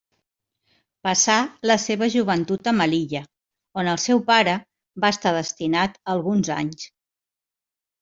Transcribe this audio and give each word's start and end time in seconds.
Passà 1.07 1.35
la 1.73 1.75
seva 1.83 2.07
joventut 2.15 2.71
a 2.73 2.75
Melilla, 2.79 3.23
on 3.83 3.93
el 3.95 4.03
seu 4.09 4.25
pare 4.33 4.59
va 5.07 5.17
estar 5.19 5.39
destinat 5.41 6.05
alguns 6.19 6.57
anys. 6.61 6.95